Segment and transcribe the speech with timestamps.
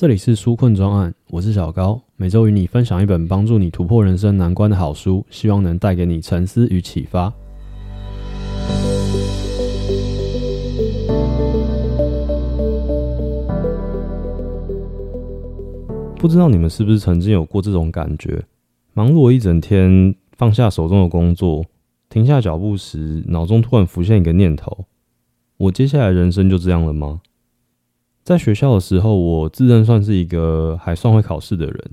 [0.00, 7.32] 这里是纾困专案，我是小高，每周与你分享一本帮助你突破人生难关的好书，希望能带给你沉思与启发。
[16.16, 18.44] 不知道你们是不是曾经有过这种感觉？
[18.92, 21.64] 忙碌了一整天，放下手中的工作，
[22.08, 24.84] 停下脚步时，脑中突然浮现一个念头：
[25.56, 27.20] 我接下来人生就这样了吗？
[28.28, 31.90] 在学校的时候，我自认算是一个还算会考试的人，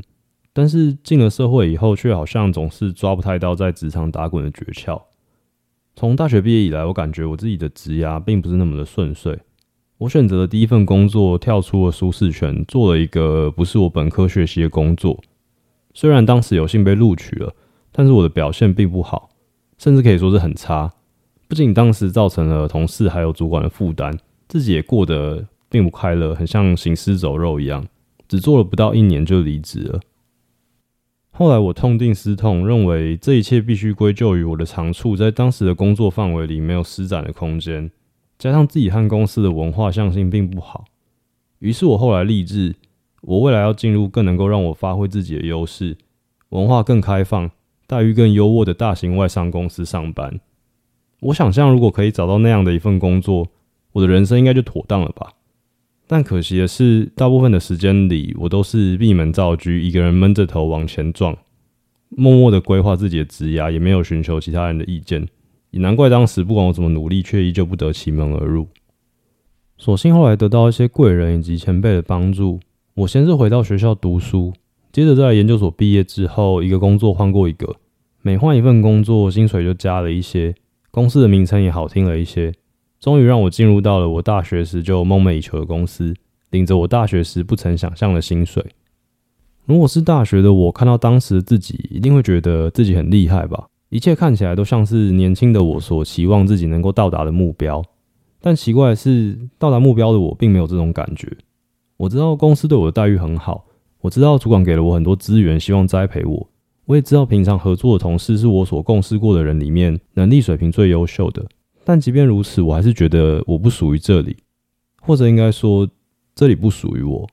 [0.52, 5.02] 但是进了社会以后，却好像总是抓不太到在职场打滚的诀窍。
[5.95, 9.40] 从大学毕业以来，我感觉我自己的职涯并不是那么的顺遂。
[9.98, 15.17] 我选择的第一份工作，跳出了舒适圈，做了一个不是我本科学习的工作。
[15.94, 17.54] 虽然当时有幸被录取了，
[17.94, 19.30] 但是我的表现并不好，
[19.78, 20.92] 甚至可以说是很差。
[21.48, 25.45] 不仅当时造成了同事还有主管的负担，自己也过得。
[25.70, 27.86] 并不快乐，很像行尸走肉一样，
[28.28, 30.00] 只做了不到一年就离职了。
[31.32, 37.92] 后来我痛定思痛，认为这一切必须归咎于我的长处，在当时的工作范围里没有施展的空间，
[38.39, 40.86] 加上自己和公司的文化相性并不好。
[41.59, 42.76] 于是我后来立志，
[43.22, 45.98] 我未来要进入更能够让我发挥自己的优势、
[46.50, 47.52] 文化更开放、
[47.86, 50.39] 待遇更优渥的大型外商公司上班。
[51.20, 53.48] 我想象，如果可以找到那样的一份工作，
[53.92, 55.34] 我的人生应该就妥当了吧。
[56.08, 61.36] 但可惜的是，大部分的时间里，我都是闭门造车，一个人闷着头往前撞，
[62.09, 65.28] 默默的规划自己的职涯，也没有寻求其他人的意见。
[65.72, 68.67] 也难怪当时不管我怎么努力，却依旧不得其门而入。
[69.78, 72.59] 所幸后来得到一些贵人以及前辈的帮助，
[72.94, 74.53] 我先是回到学校读书，
[74.94, 77.76] 接着在研究所毕业之后，一个工作换过一个，
[78.22, 80.56] 每换一份工作，薪水就加了一些，
[80.92, 82.53] 公司的名称也好听了一些。
[83.06, 86.11] 终于让我进入到了我大学时就梦寐以求的公司，
[86.50, 88.66] 领着我大学时不曾想象的薪水。
[89.66, 93.67] 如果是大学的我，看到当时的自己，一定会觉得自己很厉害吧？
[93.89, 97.83] 一切看起来都像是年轻的我所期望自己能够到达的目标。
[98.42, 101.32] 但奇怪的是，到达目标的我并没有这种感觉。
[101.98, 103.66] 我知道公司对我的待遇很好，
[104.02, 106.49] 我知道主管给了我很多资源，希望栽培我。
[106.86, 111.45] 我也知道平常合作的同事是我所共事过的人里面能力水平最优秀的。
[111.86, 114.36] 但即便如此，我还是觉得我不属于这里，
[115.02, 115.88] 或者应该说，
[116.34, 117.30] 这里不属于我。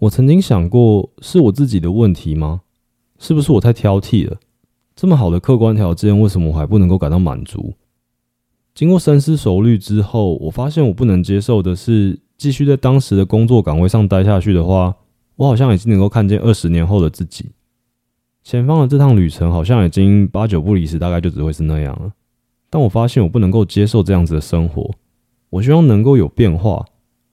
[0.00, 2.62] 我曾经想过，是我自己的问题吗？
[3.18, 4.36] 是不是我太挑剔了？
[4.94, 7.74] 这么好的客观条件，为什么我还不能够感到满足？
[8.74, 14.94] 经过深思熟虑之后，我发现我不能接受的是，继续在当时的工作岗位上待下去的话，
[15.36, 17.46] 我好像已经能够看见二十年后的自己。
[18.42, 22.12] 前方的这趟旅程，好像已经八九不离十，大概就只会是那样了。
[22.70, 24.90] 但我发现我不能够接受这样子的生活，
[25.50, 26.84] 我希望能够有变化，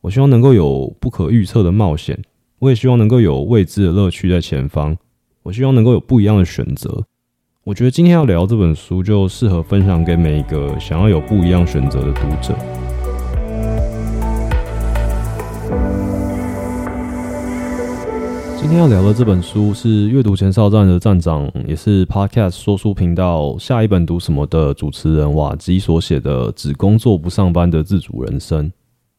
[0.02, 2.18] 我希望能够有不可预测的冒险，
[2.60, 4.98] 我也希望能够有未知的乐趣在前方，
[5.44, 7.04] 我希望能够有不一样的选择。
[7.66, 12.56] 我觉得今天要聊这本书，就适合分享给每一个想要有不一样选择的读者。
[18.58, 28.68] 今天要聊的这本书是阅读前哨站的站长，也是 Podcast 说书频道下一本读什么的主持人瓦基所写的《只工作不上班的自主人生》。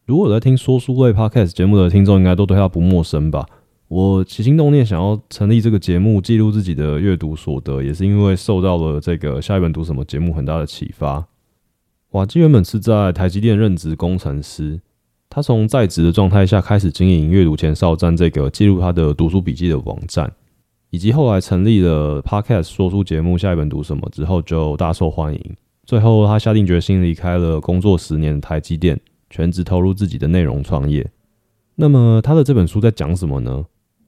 [0.04, 3.46] 如果在听说书类 Podcast 节目的听众，应该都对他不陌生吧？
[3.88, 11.24] 我起心动念想要成立这个节目，记录自己的阅读所得，也是因为受到了这个下一本读什么节目很大的启发。
[12.10, 14.80] 瓦基原本是在台积电任职工程师。
[15.28, 20.32] 他从在职的状态下开始经营阅读前哨站这个记录他的读书笔记的网站，
[20.90, 25.56] 以及后来成立了 Podcast 说书节目《下一本读什么》之后就大受欢迎。
[25.84, 28.98] 最后他下定决心离开了工作十年的台积电，
[29.28, 31.06] 全职投入自己的内容创业。
[31.74, 33.64] 那么他的这本书在讲什么呢？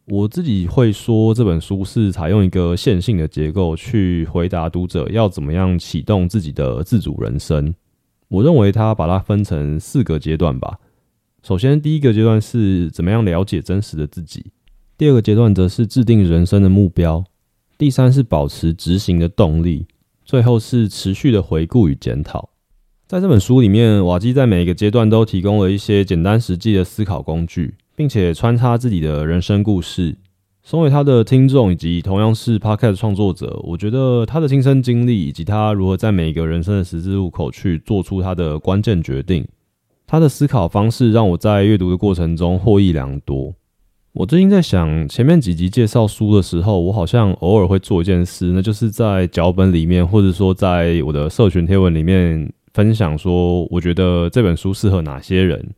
[0.07, 7.75] 我自己会说这本书是采用一个线性的结构去回答读者要怎么样启动自己的自主人生。
[8.29, 10.79] 我认为他把它分成四个阶段吧。
[11.43, 14.43] 首先，第一个阶段是怎么样了解真实的自己；
[14.99, 17.23] 第二个阶段则是制定人生的目标；
[17.79, 19.87] 第三是保持执行的动力；
[20.25, 22.51] 最后是持续的回顾与检讨。
[23.07, 30.17] 在这本书里面，瓦基在每一个阶段都提供了一些简单实际的思考工具，并且穿插自己的人生故事。
[30.63, 39.47] 身为他的听众以及同样是 Podcast 创作者，我觉得他的亲身经历以及他如何在每一个人生的十字路口去做出他的关键决定。
[40.11, 43.55] 他的思考方式让我在阅读的过程中获益良多。
[44.15, 55.75] 我最近在想，前面几集介绍书的时候，我好像偶尔会做一件事，那就是在脚本里面，或者说在我的社群贴文里面分享说，我觉得这本书适合哪些人。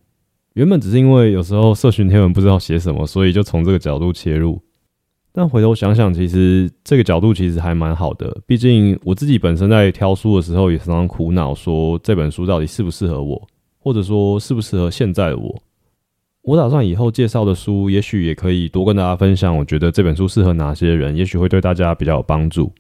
[0.55, 4.63] 原本只是因为有时候社群贴文不知道写什么，所以就从这个角度切入。
[5.33, 8.41] 但回头想想，其实这个角度其实还蛮好的。
[8.47, 13.49] 毕竟我自己本身在挑书的时候，也常常苦恼说这本书到底适不适合我，
[13.81, 15.63] 或者说适不适合现在的我。
[16.43, 19.57] 我打算以后介绍的书，也许也可以多跟大家分享。
[19.57, 22.73] 我觉得这本书适合哪些人，也许会对大家比较有帮助。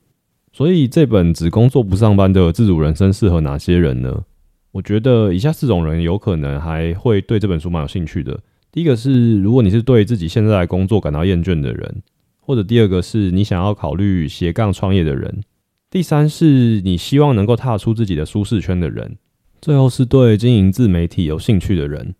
[0.52, 4.24] 所以这本只工作不上班的自主人生适合哪些人呢？
[4.72, 8.38] 我觉得以下四种人有可能还会对这本书蛮有兴趣的。
[8.70, 12.02] 第一个是，如果你是对自己现在的工作感到厌倦的人。
[12.42, 15.42] 或者第二个是你想要考虑斜杠创业的人，
[15.88, 19.18] 第三是你希望能够踏出自己的舒适圈的人，
[19.60, 22.14] 最后是对经营自媒体有兴趣的人。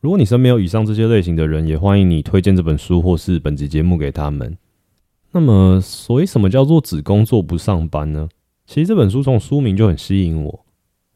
[0.00, 4.58] 如果你身边有以上这些类型的人，也欢迎你推荐这本书或是本集节目给他们。
[5.30, 8.28] 那么，所以什么叫做只工作不上班呢？
[8.66, 10.66] 其实这本书从书名就很吸引我。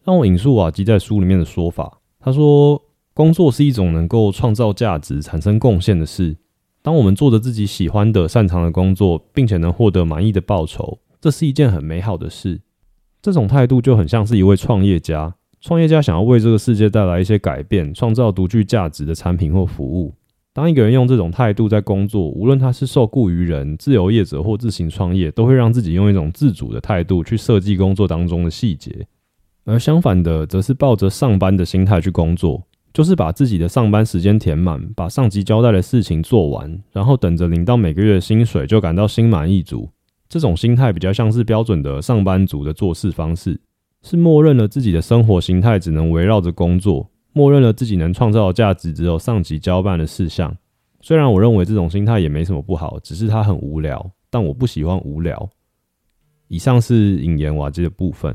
[0.02, 2.80] 让我引述瓦基在书里面的说法，他说
[3.12, 6.36] ：“工作是一种能够创造价值、产生贡献的事。”
[6.80, 12.60] 当我们做着自己喜欢的、擅长的工作，并且能获得满意的报酬，这是一件很美好的事。
[13.20, 15.34] 这种态度就很像是一位创业家。
[15.66, 20.14] 创业家想要为这个世界带来一些改变，创造独具价值的产品或服务。
[20.52, 29.08] 当一个人用这种态度在工作，无论他是受雇于人、自由业者或自行创业，都会让自己用一种自主的态度去设计工作当中的细节。
[29.64, 32.62] 而相反的，则是抱着上班的心态去工作。
[32.94, 39.88] 就是把自己的上班时间填满，把上级交代的事情做完，然后等着领到每个月的薪水，就感到心满意足。
[40.28, 43.60] 这种心态比较像是标准的上班族的做事方式，
[44.06, 50.56] 是默认了自己的生活形态只能围绕着工作，默认了自己能创造的价值只有上级交办的事项。
[51.00, 55.50] 虽然我认为这种心态也没什么不好，只是它很无聊，但我不喜欢无聊。
[56.46, 58.32] 以上是引言瓦基的部分。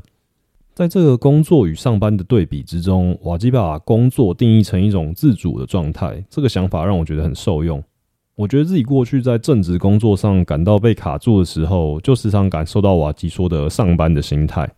[0.74, 6.22] 在这个工作与上班的对比之中，瓦基把工作定义成一种自主的状态。
[6.30, 7.82] 这个想法让我觉得很受用。
[8.36, 14.70] 我觉得自己过去在正职工作上感到被卡住的时候，就时常感受到瓦基说的上班的心态。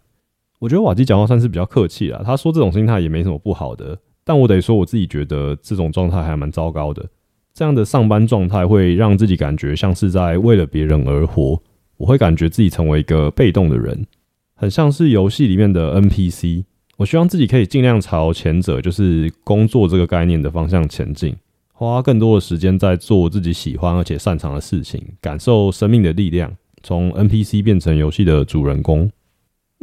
[0.63, 4.00] 我觉得瓦基讲话算是比较客气啦，他说这种心态也没什么不好的。
[4.24, 7.06] 但我得说，我自己觉得这种状态还蛮糟糕的。
[7.54, 11.62] 这样的上班状态会让自己感觉像是在为了别人而活，
[11.98, 14.07] 我会感觉自己成为一个被动的人。
[14.56, 16.63] 很像是游戏里面的 NPC，
[16.95, 21.36] 我希望自己可以尽量朝前者，就是工作这个概念的方向前进，
[21.74, 29.12] 花更多的时间在做自己喜欢而且擅长的事情，感受生命的力量，从 NPC 变成游戏的主人公。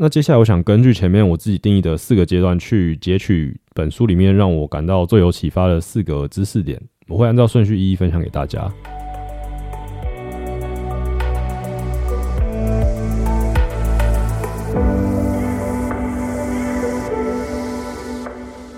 [0.03, 8.73] 那接下来，我想根据前面我自己定义的四个阶段，去截取本书里面让我感到最有启发的四个知识点，我会按照顺序一一分享给大家。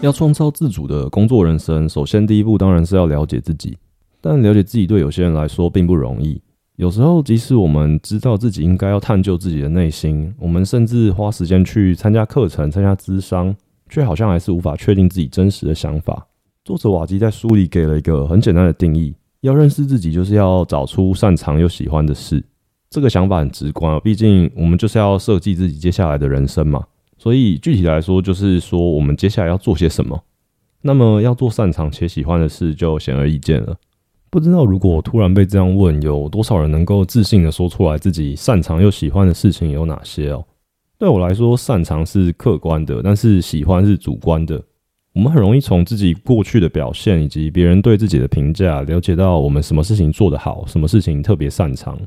[0.01, 3.79] 要创造自主的工作人生，首先第一步当然是要了解自己。
[4.21, 6.43] 但了解自己对有些人来说并不容易。
[6.83, 13.55] 有时候，即使我们知道自己应该要探究自己的内心，我们甚至花时间去参加课程、参加咨商，
[13.89, 16.27] 却好像还是无法确定自己真实的想法。
[16.65, 22.43] 作者瓦基在书里给了一个很简单的定义：要认识自己，就是要找出擅长又喜欢的事。
[22.91, 26.83] 这个想法很直观啊，毕竟我们就是要设计自己接下来的人生嘛。
[27.17, 30.21] 所以具体来说，就是说我们接下来要做些什么。
[30.81, 33.77] 那么要做擅长且喜欢的事，就显而易见了。
[34.33, 40.43] 不知道如果突然被这样问，有多少人能够自信地说出来自己擅长又喜欢的事情有哪些哦？
[40.99, 44.59] 对我来说，擅长是客观的，但是喜欢是主观的。
[45.13, 52.01] 我们很容易从自己过去的表现以及别人对自己的评价，了解到我们什么事情做得好，什么事情特别擅长。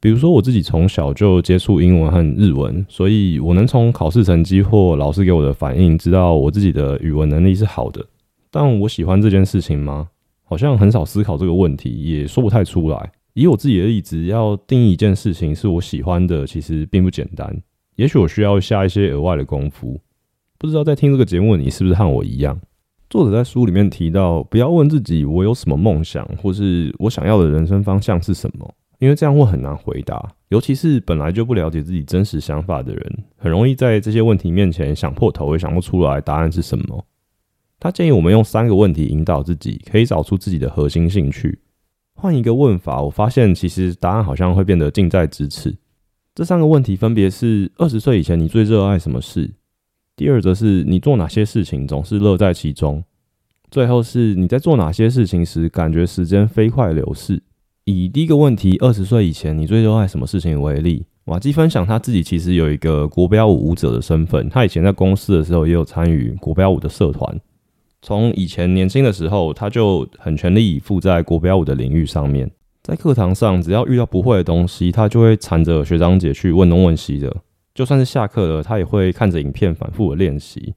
[0.00, 8.02] 比如说，我自己从小就接触英文和日文，所以我能从考试成绩或老师给我的反应，知道我自己的语文能力是好的。
[8.50, 10.08] 但我喜欢这件事情吗？
[10.52, 13.10] 好像很少思考这个问题，也说不太出来。
[13.32, 17.56] 以我自己的例子，要定义一件事情是我喜欢的，其实并不简单。
[17.96, 19.98] 也许我需要下一些额外的功夫。
[20.58, 22.60] 不知道在听这个节目你是不是和我一样？
[23.08, 28.74] 作者在书里面提到，不要问自己我有什么梦想，或是我想要的人生方向是什么。
[28.98, 37.02] 因为这样会很难回答，尤其是本来就不了解自己真实想法的人，很容易在这些问题面前想破头也想不出来答案是什么。
[37.82, 41.58] 他建议我们用三个问题引导自己，可以找出自己的核心兴趣。
[42.14, 45.74] 换一个问法，我发现其实答案好像会变得近在咫尺。
[46.32, 49.50] 这三个问题分别是：二十岁以前你最热爱什么事？
[50.14, 53.02] 第二则是你做哪些事情总是乐在其中？
[53.68, 57.42] 最后是你在做哪些事情时感觉时间飞快流逝？
[57.86, 67.40] 以第一个问题，二十岁以前你最热爱什么事情为例，瓦基分享他自己其实有一个国标舞舞者的身份，他以前在公司的时候也有参与国标舞的社团。
[68.02, 72.50] 从以前年轻的时候，他就很全力以赴在国标舞的领域上面。
[72.82, 77.32] 在课堂上，只要遇到不会的东西，他就会缠着学长姐去问东问西的。
[77.72, 80.74] 就算是下课了，他也会看着影片反复的练习。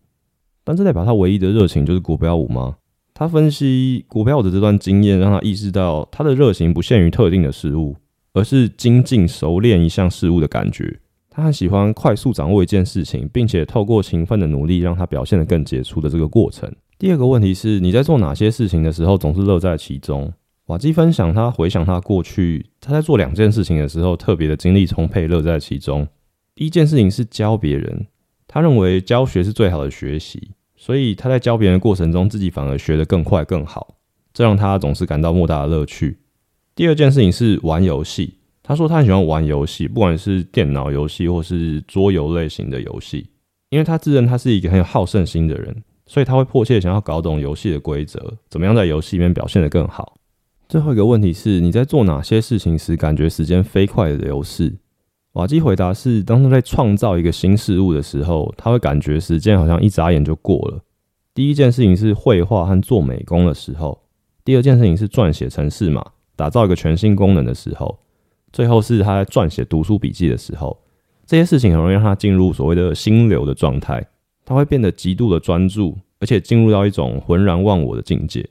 [0.64, 2.76] 但这代表他唯一的热情就是国标舞吗？
[3.16, 7.96] 他分析国标舞的这段经验，让他意识到他的热情不限于特定的事物，
[8.34, 11.00] 而是精进熟练一项事物的感觉。
[11.32, 16.72] 他很喜欢快速掌握一件事情，并且透过勤奋的努力让他表现得更杰出的这个过程。
[16.98, 20.32] 第二个问题是，你在做哪些事情的时候总是乐在其中？
[20.68, 26.08] 瓦基分享，他回想他过去，他在做两件事情的时候特别的精力充沛，乐在其中。
[26.56, 28.08] 第一件事情是教别人，
[28.48, 33.96] 他认为教学是最好的学习，所以他在教别人的过程中，自己反而学得更快更好，
[34.34, 36.18] 这让他总是感到莫大的乐趣。
[36.74, 38.36] 第二件事情是玩游戏。
[38.64, 43.28] 他说他很喜欢玩游戏，不管是电脑游戏或是桌游类型的游戏，
[43.70, 50.18] 因为他自认他是一个很有好胜心的人，所以他会迫切想要搞懂游戏的规则，怎么样在游戏里面表现得更好。
[50.68, 54.78] 最后一个问题是，你在做哪些事情时感觉时间飞快的流逝？
[55.34, 60.82] 瓦基回答是，当他在创造一个新事物的时候，他会感觉时间好像一眨眼就过了。
[61.34, 64.02] 第一件事情是绘画和做美工的时候，
[64.46, 68.00] 第二件事情是撰写程式码，打造一个全新功能的时候。
[68.54, 70.80] 最后是他在撰写读书笔记的时候，
[71.26, 74.08] 这些事情很容易让他进入所谓的心流的状态，
[74.46, 78.48] 他会变得极度的专注，而且进入到一种浑然忘我的境界。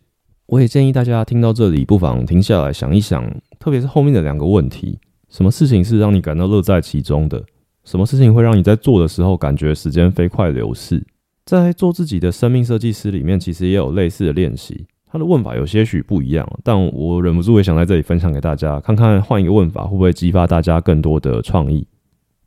[0.46, 3.24] 我也建议大家听到这里，不妨停下来想一想，
[3.58, 4.98] 特别是后面的两个问题：
[5.30, 7.42] 什么事情是让你感到乐在其中的？
[7.84, 11.02] 什么事情会让你在做的时候感觉时间飞快流逝？
[11.46, 14.86] 在做自己的生命设计师里面，其实也有类似的练习。
[15.06, 21.86] 他的问法有些许不一样，但我忍不住也想在这里分享给大家，看看换一个问法会不会激发大家更多的创意。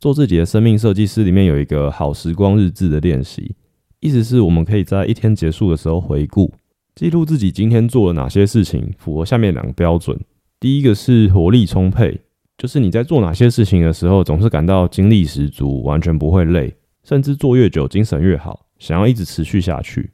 [0.00, 3.56] 做自己的生命设计师里面有一个好时光日志的练习，
[3.98, 6.54] 意思是我们可以在一天结束的时候回顾，
[6.94, 10.16] 记录自己今天做了哪些事情，符合下面两个标准。
[10.60, 12.20] 第一个是活力充沛，
[12.56, 20.10] 就是你在做哪些事情的时候，总是感到精力十足，完全不会累，甚至做越久精神越好，想要一直持续下去。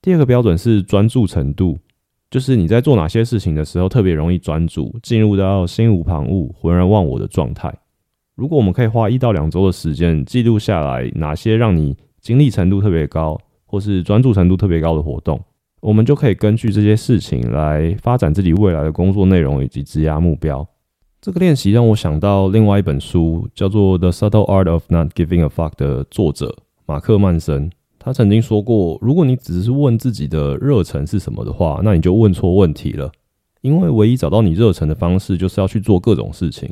[0.00, 1.78] 第二个标准是专注程度。
[2.30, 7.72] 就是你在做哪些事情的时候特别容易专注，进入到心无旁骛、浑然忘我的状态。
[8.34, 15.40] 如果我们可以花一到两周的时间记录下来哪些让你精力程度特别高，或是专注程度特别高的活动，
[15.80, 20.66] 我们就可以根据这些事情来发展自己未来的工作内容以及职涯目标。
[21.20, 27.70] 这个练习让我想到另外一本书，叫做《The Subtle Art of Not Giving a Fuck》的作者马克曼森。
[27.98, 33.10] 他曾经说过，如果你只是问自己的热忱是什么的话，那你就问错问题了。
[33.62, 36.70] 因为唯一找到你热忱的方式，就是要去做各种事情。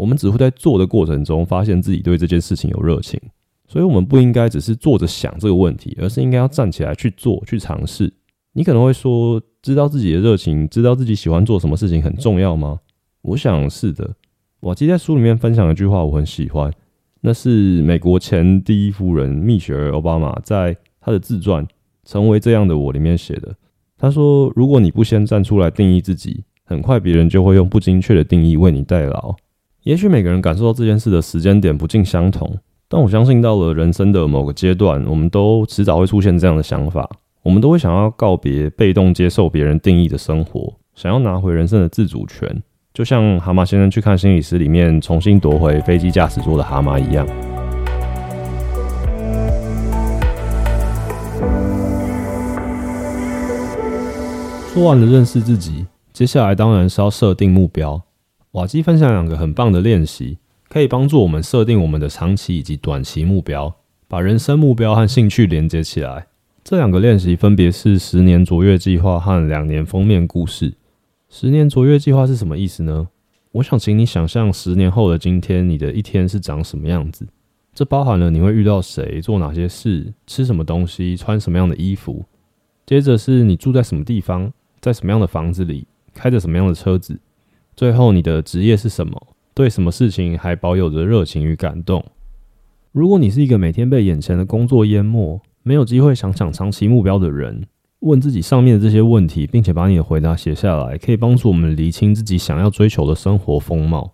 [0.00, 3.20] 我们只会在做的过程中，发现自己对这件事情有热情。
[3.68, 8.12] 所以，我们不应该只是坐着想这个问题，而是应该要站起来去做，去尝试。
[8.54, 12.80] 你可能会说，知道自己的热情，知道自己喜欢做什么事情很重要吗？
[13.22, 14.16] 我想是的。
[14.60, 16.72] 瓦基在书里面分享一句话，我很喜欢。
[17.20, 21.64] 那是美国前第一夫人蜜雪儿·奥巴马在她的自传
[22.04, 23.54] 《成为这样的我》里面写的。
[23.98, 29.36] 她说：“如果你不先站出来定义自己，很快别人就会用不精确的定义为你代劳。”
[29.84, 32.54] 也许每个人感受到这件事的时间点不尽相同，
[32.86, 37.08] 但我相信到了人生的某个阶段，我们都迟早会出现这样的想法。
[37.42, 42.62] 我们都会想要告别被动接受别人定义的生活，想要拿回人生的自主权。
[42.92, 47.26] 就像蛤蟆先生去看心理师里面重新夺回飞机驾驶座的蛤蟆一样。
[54.74, 58.02] 说完了认识自己，接下来当然是要设定目标。
[58.52, 60.38] 瓦基分享两个很棒的练习，
[60.68, 63.76] 可以帮助我们设定我们的长期以及短期目标，
[64.08, 66.26] 把人生目标和兴趣连接起来。
[66.64, 70.74] 这两个练习分别是十年卓越计划和两年封面故事。
[71.28, 73.06] 十年卓越计划是什么意思呢？
[73.52, 77.28] 我想请你想象十年后的今天，你的一天是长什么样子。
[77.72, 82.24] 这包含了你会遇到谁、做哪些事、吃什么东西、穿什么样的衣服。
[82.84, 87.16] 接着是你住在什么地方，在什么样的房子里，开着什么样的车子。
[87.80, 89.28] 最后你的职业是什么？
[89.54, 92.04] 对什么事情还保有着热情与感动？
[92.92, 97.66] 如果你是一个每天被眼前的工作淹没，没有机会想想长期目标的人。
[98.00, 104.12] 问自己上面的这些问题，并且把你的回答写下来，可以帮助我们厘清自己想要追求的生活风貌。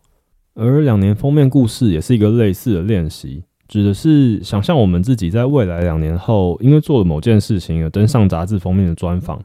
[0.54, 9.42] 而两年封面故事也是一个类似的练习，指的是想象我们自己在未来两年后，因为做了某件事情而登上杂志封面的专访。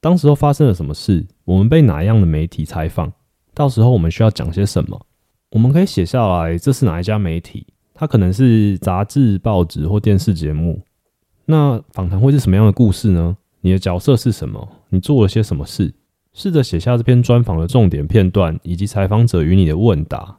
[0.00, 1.26] 当时候发生了什么事？
[1.44, 3.12] 我们被哪样的媒体采访？
[3.54, 5.06] 到时候我们需要讲些什么？
[5.50, 7.66] 我们可以写下来，这是哪一家媒体？
[7.94, 10.82] 它可能是杂志、报纸或电视节目。
[11.46, 13.36] 那访谈会是什么样的故事呢？
[13.60, 14.68] 你的角色是什么？
[14.88, 15.94] 你做了些什么事？
[16.32, 20.38] 试着写下这篇专访的重点片段，以及采访者与你的问答。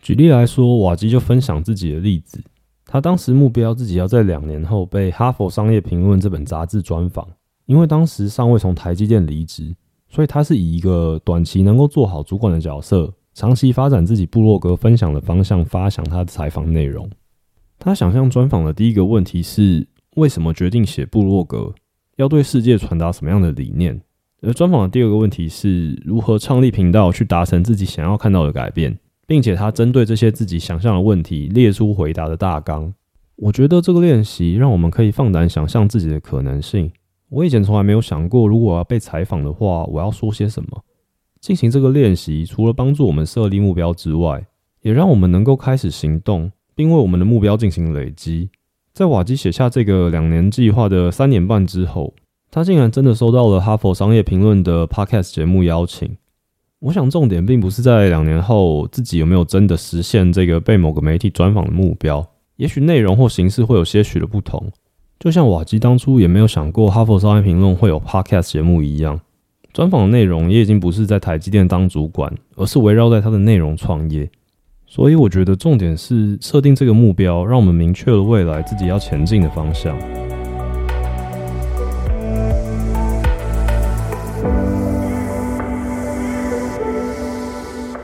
[0.00, 2.42] 举例来说，瓦基就分享自己的例子。
[2.86, 7.28] 他当时目标自己要在两年后被《哈佛商业评论》这本杂志专访，
[7.66, 9.76] 因为当时尚未从台积电离职，
[10.08, 17.08] 所以他是以一个短期能够做好主管的角色，长期发展自己部落格分享的方向发想他的采访内容。
[17.78, 19.86] 他想象专访的第一个问题是：
[20.16, 21.74] 为什么决定写部落格？
[22.16, 24.00] 要对世界传达什么样的理念？
[24.40, 28.98] 而专访的第二个问题是如何创立频道去达成自己想要看到的改变？
[29.26, 32.94] 并且他针对这些自己想象的问题列出回答的大纲。
[33.36, 36.90] 我觉得这个练习让我们可以放胆想象自己的可能性。
[37.30, 40.82] 我以前从来没有想过，如果我要被采访的话，我要说些什么。
[41.40, 44.44] 进行这个练习，除了帮助我们设立目标之外，
[44.82, 48.48] 也让我们能够开始行动，并为我们的目标进行累积。
[48.92, 52.12] 在瓦基写下这个两年计划的三年半之后，
[52.50, 56.16] 他竟然真的收到了《哈佛商业评论》的 Podcast 节目邀请。
[56.80, 64.72] 我想重点并不是在两年后自己有没有真的实现这个被某个媒体专访的目标，也许内容或形式会有些许的不同。
[65.18, 69.20] 就像瓦基当初也没有想过哈佛商业评论会有 podcast 节目一样，
[69.72, 74.30] 专访的内容也已经不是在台积电当主管，而是围绕在他的内容创业。
[74.86, 79.98] 所以我觉得重点是设定这个目标，让我们明确了未来自己要前进的方向。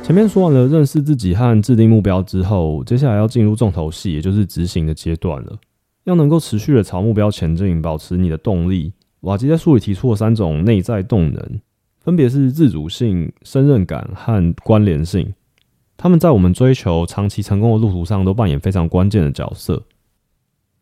[0.02, 5.56] 前面说完了认识自己和制定目标之后，接下来要进入重头戏，也就是执行的阶段了。
[6.04, 11.61] 要能够持续的朝目标前进，保持你的动力，瓦基在书里提出了三种内在动能，
[11.99, 15.34] 分别是自主性、胜任感和关联性。
[15.96, 19.82] 他们在我们追求长期成功的路途上都扮演非常关键的角色。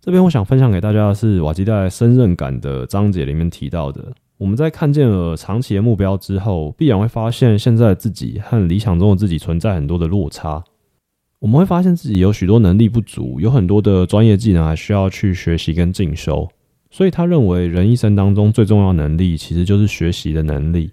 [0.00, 4.12] 这边我想分享给大家的是瓦基在胜任感的章节里面提到的。
[4.38, 10.64] 我们在看见了长期的目标之后，必然会发现现在自己和理想中的自己存在很多的落差。
[11.42, 16.48] 我们会发现自己有许多能力不足，有很多的专业技能还需要去学习跟进修。
[16.88, 20.92] 所以他认为，人一生当中最重要能力其实就是学习的能力。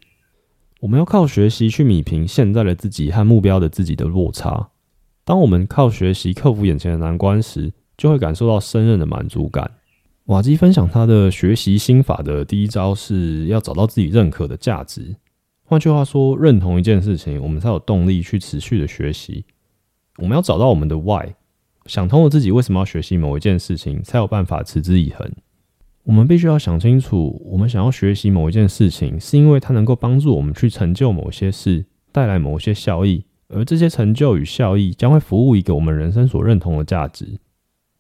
[0.80, 4.70] 我们要靠学习去弭平现在的自己和目标的自己的落差。
[5.24, 9.70] 当我们靠学习克服眼前的难关时，就会感受到胜任的满足感。
[10.26, 15.16] 瓦基分享他的学习心法的第一招是要找到自己认可的价值。
[15.64, 19.46] 换句话说，认同一件事情，我们才有动力去持续的学习。
[20.20, 21.34] 我们要找到我们的 why，
[21.86, 25.32] 想通了自己为什么要学习某一件事情，才有办法持之以恒。
[26.04, 37.40] 我们必须要想清楚，我们想要学习某一件事情，是因为它能够帮助我们去成就某些事，带来某些效益，而这些成就与效益将会服务一个我们人生所认同的价值。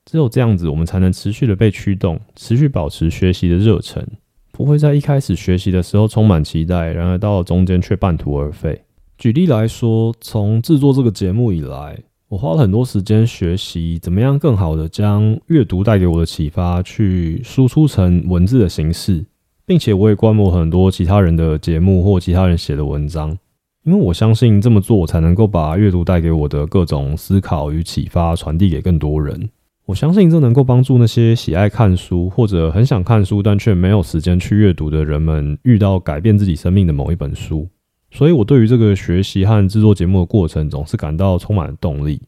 [0.05, 4.03] 只有这样子，我们才能持续的被驱动，持续保持学习的热忱，
[4.51, 8.84] 不会在一开始学习的时候充满期待，然而到了中间却半途而废。
[9.19, 11.99] 举例来说，从制作这个节目以来，
[12.30, 19.26] 我花了很多时间学习怎么样更好的将阅读带给我的启发去输出成文字的形式，
[19.65, 23.36] 并且我也观摩很多其他人的节目或其他人写的文章，
[23.84, 29.50] 因为我相信这么做才能够把阅读带给我的各种思考与启发传递给更多人。
[29.88, 37.68] 我相信这能够帮助那些喜爱看书或者很想看书但却没有时间去阅读的人们，遇到改变自己生命的某一本书。
[38.12, 42.22] 所以，我对于这个学习和制作节目的过程，总是感到充满了动力。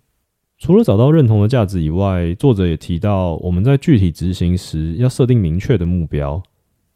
[0.59, 6.41] 除了找到认同的价值以外，作者也提到，我们在具体执行时要设定明确的目标，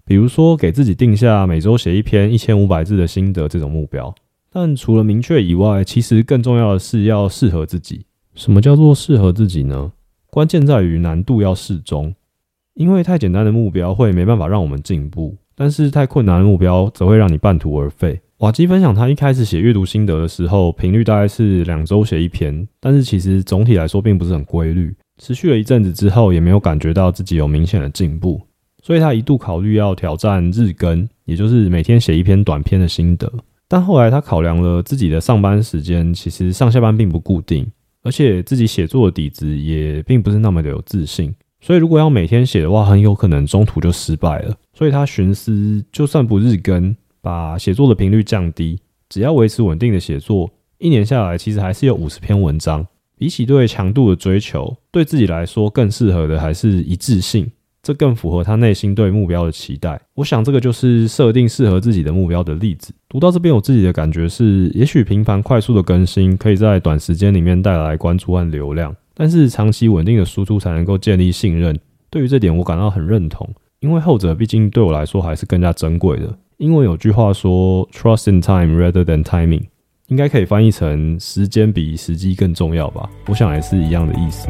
[0.06, 4.14] 比如说给自己定下每周写一篇一千五百字的心得这种目标。
[4.52, 8.06] 但除了明确以外，其实更重要的是要适合自己。
[8.36, 9.92] 什么叫做适合自己呢？
[10.30, 12.14] 关键在于难度要适中，
[12.76, 18.22] 因为太简单的目标会没办法让我们进步，但是太困难的目标则会让你半途而废。
[18.40, 24.94] 瓦基分享他一开始写阅读心得的时候，频率大概是两周写一篇，但是其实总体来说并不是很规律。
[25.18, 28.42] 持续了一阵子之后，也没有感觉到自己有明显的进步，
[28.84, 33.32] 所以他一度考虑要挑战日更，也就是每天写一篇短篇的心得。
[33.70, 37.66] 但后来他考量了自己的上班时间，其实上下班并不固定。
[38.04, 44.54] 而且自己写作的底子也并不是那么的有自信，所以如果要每天写的话，很有可能中途就失败了。
[44.74, 52.86] 所以他寻思，就算不日更，把写作的频率降低，只要维持稳定的写作，一年下来其实还是有五十篇文章。
[53.18, 57.50] 比起对强度的追求，对自己来说更适合的还是一致性。
[57.82, 60.00] 这更符合他内心对目标的期待。
[60.14, 62.94] 我想这个就是设定适合自己的目标的例子。
[63.10, 71.76] 读到这边，我自己的感觉是，也许频繁快速的更新可以在短时间里面带来关注和流量，但是长期稳定的输出才能够建立信任。
[72.12, 73.48] 对于这点，我感到很认同，
[73.80, 76.38] 因为后者毕竟对我来说还是更加珍贵的。
[76.58, 79.64] 英文有句话说 “Trust in time rather than timing”，
[80.08, 83.10] 应该可以翻译成“时间比时机更重要”吧？
[83.28, 84.48] 我想也是一样的意思。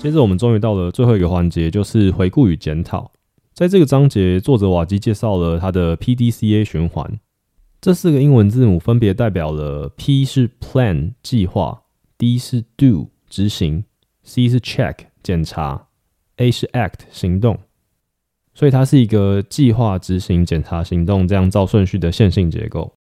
[0.00, 3.12] 接着，我们终于到了最后一个环节，就是回顾与检讨。
[3.54, 7.20] 在这个章节，作者瓦基介绍了他的 PDCA 循环。
[7.80, 11.82] 这四个英文字母分别代表了 P 是 Plan 计划
[12.18, 13.84] ，D 是 Do 执行
[14.22, 15.86] ，C 是 Check 检查
[16.36, 17.58] ，A 是 Act 行动。
[18.52, 22.92] 所以它是一个计划、执行、检查、行动这样照顺序的线性结构。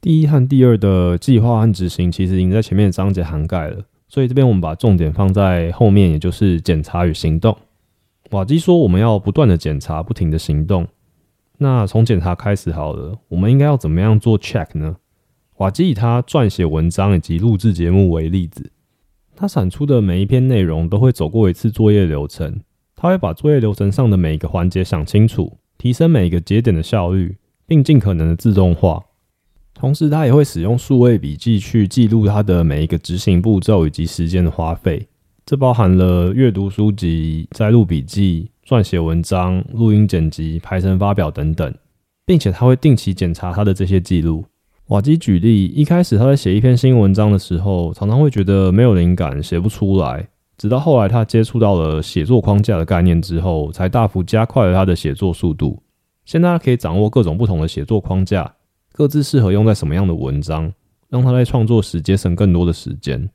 [0.00, 3.84] 第一和第二的计划和执行其实已经在前面的章节涵盖了。
[4.08, 7.56] 所以这边我们把重点放在后面，也就是检查与行动。
[8.30, 10.86] 瓦基说我们要不断的检查，不停的行动。
[11.58, 14.96] 那从检查开始好了，我们应该要怎么样做 check 呢？
[15.56, 18.70] 瓦基以他撰写文章以及录制节目为例子，
[19.40, 22.60] 他产出的每一篇内容都会走过一次作业流程，
[22.96, 29.00] 他会把作业流程上的每一个环节想清楚，提升每一个节点的效率，并尽可能的自动化。
[29.72, 35.06] 同时，他也会使用数位笔记去记录他的每一个执行步骤以及时间的花费。
[35.46, 41.72] 这包含了阅读书籍、摘录笔记、撰写文章、录音剪辑、排程发表等等，
[42.26, 44.44] 并且他会定期检查他的这些记录。
[44.88, 50.26] 瓦基举例，一开始他在写一篇新文章的时候，常常会觉得没有灵感，写不出来。
[50.56, 55.82] 直到后来他接触到了写作框架的概念之后，才大幅加快了他的写作速度。
[56.24, 58.54] 现在他可以掌握各种不同的写作框架。
[58.90, 60.72] 各自适合用在什么样的文章，
[61.10, 63.28] 让他在创作时节省更多的时间。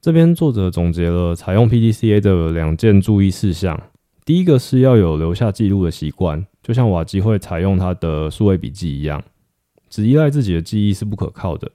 [0.00, 3.78] 这边作者总结了采用 PDCA 的两件注意事项：
[4.24, 9.22] 第一个是要有留下记录的习惯，就像瓦基会采用他的数位笔记一样，
[9.92, 11.70] 只依赖自己的记忆是不可靠的。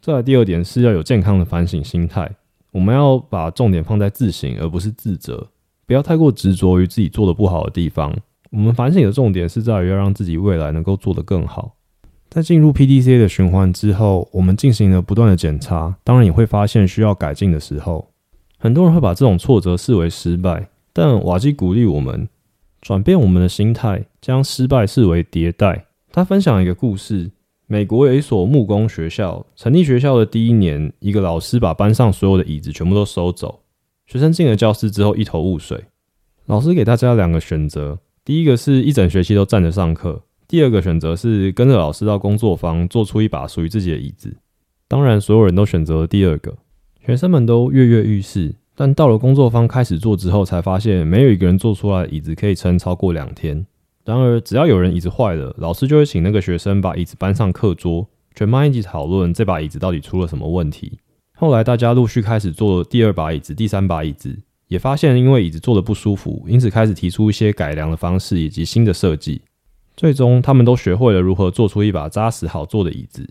[0.00, 2.28] 再来，第二点是要有健康的反省心态，
[2.72, 5.46] 我们要把重点放在自省而不是自责，
[5.86, 8.12] 不要太过执着于自己做的不好的地方。
[8.50, 11.76] 我们反省的重点是在于要让自己未来能够做得更好。
[12.28, 18.10] 在进入 PDCA 的循环之后，我们进行了不断的检查，当然也会发现需要改进的时候。
[18.58, 22.28] 很多人会把这种挫折视为失败，但瓦基鼓励我们
[22.80, 25.86] 转变我们的心态，将失败视为迭代。
[26.10, 27.30] 他分享一个故事：
[27.68, 33.62] 美国有一所木工学校，成立学校的第一年，一个老师把班上所有的椅子全部都收走，
[34.06, 35.86] 学生进了教室之后一头雾水。
[36.44, 40.22] 老师给大家两个选择：第一个是一整学期都站着上课。
[40.46, 44.36] 第二个选择是跟着老师到工作坊做出一把属于自己的椅子。
[44.86, 46.54] 当然，所有人都选择了第二个。
[47.04, 53.66] 学生们都跃跃欲试，但到了工作坊开始做之后，才发现没有一个人做出来椅子可以撑超过两天。
[54.06, 61.00] 然而，只要有人椅子坏了，老师就会请那个学生把椅子搬上课桌，全班一起讨论这把椅子到底出了什么问题。
[61.34, 64.38] 后来，大家陆续开始做第二把椅子、第三把椅子，
[64.68, 69.42] 也发现因为椅子坐的不舒服，因此开始提出一些改良的方式以及新的设计。
[69.96, 73.28] 最终，他们都学会了如何做出一把扎实好坐的椅子。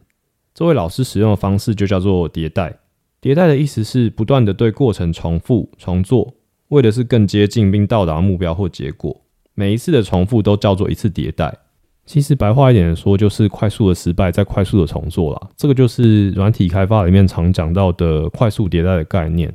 [0.53, 2.77] 这位老师使用的方式就叫做迭代。
[3.21, 6.33] 迭代的意思是不断地对过程重复重做，
[6.67, 9.21] 为的是更接近并到达目标或结果。
[9.55, 11.57] 每一次的重复都叫做一次迭代。
[12.05, 15.49] 其实白话一点的说，就是快速的失败再快速的重做啦。
[15.57, 19.51] 这个就是软体开发里面常讲到的快速迭代的概念。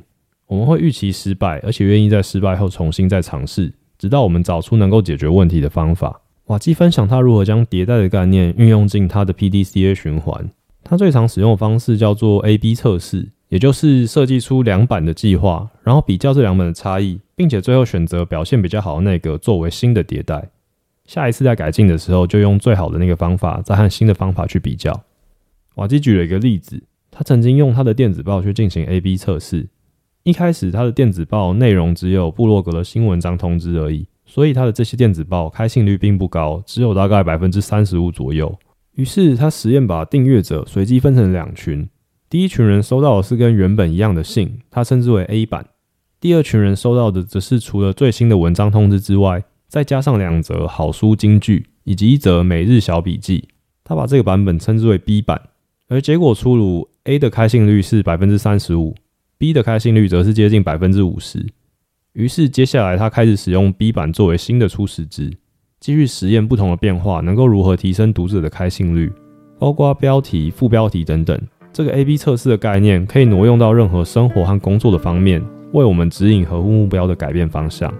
[0.47, 6.19] 我们会预期失败，而且愿意在失败后重新再尝试，直到我们找出能够解决问题的方法。
[6.47, 10.49] 瓦基分享他如何将迭代的概念运用进他的 PDCA 循环。
[10.83, 20.49] 他最常使用的方式叫做 A/B 测试，也就是设计出两版的计划，然后比较这两本的差异，并且最后选择表现比较好的那个作为新的迭代。
[21.05, 25.03] 下一次在改进的时候，就用最好的那个方法，再和新的方法去比较。
[25.75, 29.67] 瓦基举了一个例子，他曾经用他的电子报去进行 A/B 测试。
[30.23, 34.07] 一开始，他的电子报内容只有布洛格的新文章通知而已。
[34.25, 38.57] 所以他的这些电子报开信率并不高，只有大概百分之三十五左右。
[38.93, 41.89] 于是他实验把订阅者随机分成两群，
[42.31, 45.65] 第一群人收到的是跟原本一样的信，他称之为 A 版；
[46.21, 53.49] 第二群人收到的则是除了最新的文章通知之外，再加上两则好书金句以及一则每日小笔记，
[53.83, 55.41] 他把这个版本称之为 B 版。
[55.89, 58.95] 而结果出炉，A 的开信率是百分之三十五
[59.37, 61.45] ，B 的开信率则是接近百分之五十。
[62.13, 65.29] 于是，接下来他开始使用 B 版作为新的初始值，
[65.81, 69.11] 继续实验不同的变化，能够如何提升读者的开信率，
[69.59, 71.37] 包括标题、副标题等等。
[71.73, 77.91] 这个 A/B 测试的概念可以挪用到任何生活和工作的方面，为我们指引合乎目标的改变方向。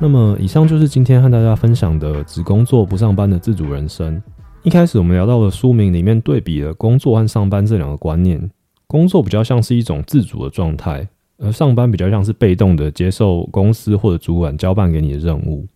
[0.00, 4.20] 那么，以上就是今天和大家分享的“只工作不上班的自主人生”。
[4.64, 8.48] 一开始我们聊到了书名里面对比了工作和上班这两个观念，
[8.86, 15.66] 工作比较像是一种自主的状态，而上班比较像是被动的接受公司或者主管交办给你的任务。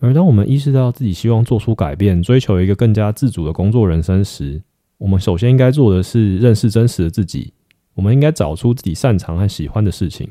[0.00, 4.60] 而当我们意识到自己希望做出改变，追求一个更加自主的工作人生时，
[4.98, 7.54] 我们首先应该做的是认识真实的自己。
[7.94, 10.28] 我们应该找出自己擅长和喜欢的事情。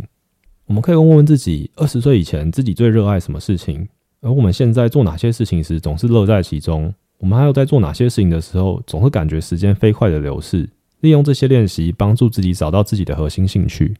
[0.67, 3.87] 我们可以问问自己：二十岁以前自己最热爱什么事情？
[4.21, 6.93] 而我们现在做哪些事情时总是乐在其中？
[7.17, 10.69] 我们还有在做哪些事情的时候总是感觉时间飞快的流逝？
[11.01, 13.95] 利用这些练习，帮助自己找到自己的核心兴趣。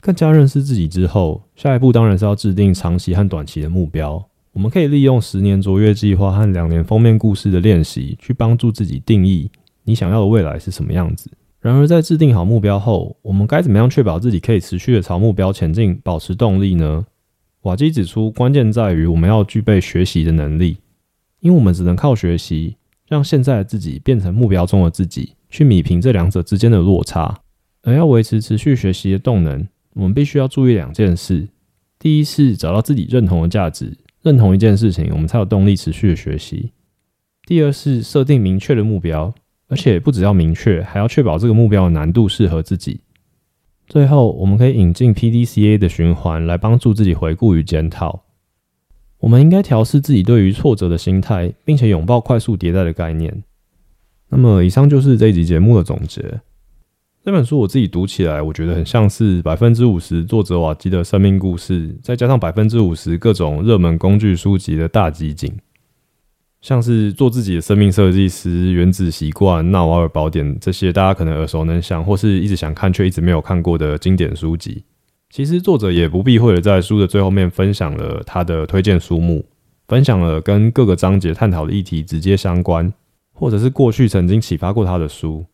[0.00, 4.24] 更加认识自己之后，下一步当然是要制定长期和短期的目标。
[4.52, 9.50] 我们可以利用十年卓越计划和两年封面故事的练习，去帮助自己定义
[9.82, 11.30] 你想要的未来是什么样子。
[11.60, 17.04] 然而，在制定好目标后，我们该怎么样确保自己可以持续的朝目标前进，保持动力呢？
[17.62, 20.76] 瓦基指出，关键在于我们要具备学习的能力，
[21.44, 22.74] 因为我们只能靠学习，
[23.06, 27.42] 让现在的自己变成目标中的自己，去弭平这两者之间的落差。
[27.82, 31.46] 而要维持持续学习的动能，我们必须要注意两件事：
[31.98, 36.70] 第一是找到自己认同的价值，认同一件事情，我们才有动力持续的学习；
[37.46, 39.34] 第二是设定明确的目标。
[39.66, 43.00] 而且不只要明确，还要确保这个目标的难度适合自己。
[43.86, 48.24] 最后，我们可以引进 PDCA 的循环来帮助自己回顾与检讨。
[49.24, 53.42] 我们应该调试自己对于挫折的心态，并且拥抱快速迭代的概念。
[54.28, 56.42] 那么，以上就是这一集节目的总结。
[57.24, 65.50] 这本书我自己读起来，我觉得很像是百分之五十作者瓦基的生命故事，再加上百分之五十各种热门工具书籍的大集锦。
[66.60, 74.84] 像是做自己的生命设计师、原子习惯、纳瓦尔宝典这些，大家可能耳熟能详，或是一直想看却一直没有看过的经典书籍。
[75.34, 79.44] 其实作者也不避讳的在书的最后面分享了他的推荐书目，
[79.88, 82.92] 分享了跟各个章节探讨的议题直接相关，
[83.32, 85.44] 或者是过去曾经启发过他的书。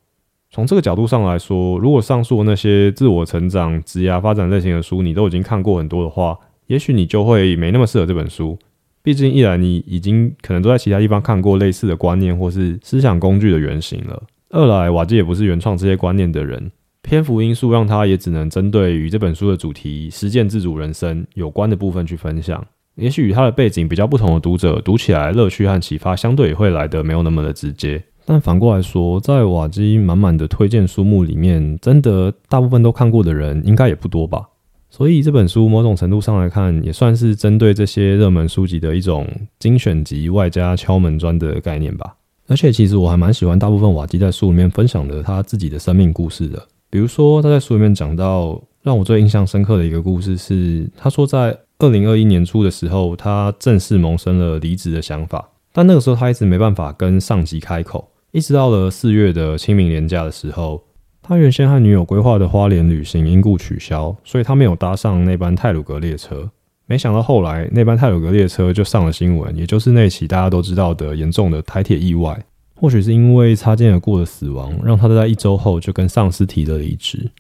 [0.51, 8.59] 从这个角度上来说，如果上述那些自我成长、职业发展类型的书你都已经看过很多的话，也许你就会没那么适合这本书。
[9.03, 16.71] 毕竟，一来你已经可能都在其他地方看过类似的观念或是思想工具的原型了；二来，瓦基也不是原创这些观念的人，
[17.02, 22.64] 篇幅因素让他也只能针对与这本书的主题“实践自主人生”有关的部分去分享。
[22.96, 28.02] 也许与他的背景比较不同的读者，读起来乐趣和启发相对也会来得没有那么的直接。
[28.26, 34.42] 但反过来说，在瓦基满满的推荐书目里面，真的大部分都看过的人，应该也不多吧。
[34.90, 39.26] 所以这本书某种程度上来看，也算是针对这些热门书籍的一种
[39.58, 42.14] 精选集外加敲门砖的概念吧。
[42.48, 46.68] 而且其实我还蛮喜欢大部分瓦基在书里面分享的他自己的生命故事的。
[46.90, 60.83] 比如说他在书里面讲到，让我最印象深刻的一个故事是，他说在二零二一年初的时候，他正式萌生了离职的想法，但那个时候他一直没办法跟上级开口，一直到了四月的清明连假的时候。
[61.22, 66.50] 他原先和女友规划的花莲旅行因故取消，所以他没有搭上那班泰鲁阁列车。
[66.87, 72.37] 没想到后来那班泰鲁阁列车就上了新闻，也就是那起大家都知道的严重的台铁意外。
[72.81, 77.31] 或许是因为擦肩而过的死亡，让他在一周后就跟上司提了离职。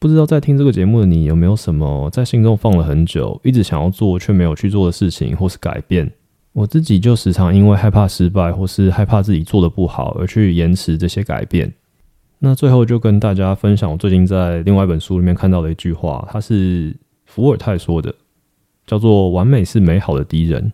[0.00, 6.10] 不知道在听这个节目的你有没有什么在心中放了很久，一直想要做却没有去做的事情，或是改变？
[6.52, 11.72] 我自己就时常因为害怕失败，或是害怕自己做得不好，而去延迟这些改变。
[12.40, 18.12] 那最后就跟大家分享我最近在另外一本书里面看到的一句话，它是伏尔泰说的，
[18.84, 20.72] 叫做“完美是美好的敌人”。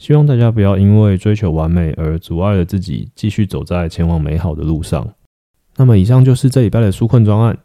[0.00, 5.06] 希望大家不要因为追求完美而阻碍了自己继续走在前往美好的路上。
[5.76, 7.58] 那么以上就是这礼拜的纾困专案。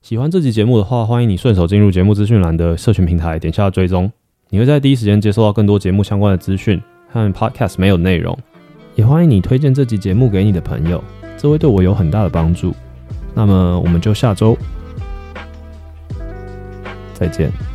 [0.00, 4.08] 喜欢这集节目的话，欢迎你顺手进入节目资讯栏的社群平台，点下追踪，
[4.50, 8.38] 你会在第一时间接收到更多节目相关的资讯和 Podcast 没有内容。
[8.94, 11.02] 也欢迎你推荐这集节目给你的朋友。
[11.36, 12.72] 这会对我有很大的帮助。
[13.34, 14.56] 那么，我们就下周
[17.12, 17.71] 再见。